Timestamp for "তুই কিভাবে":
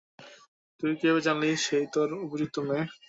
0.79-1.21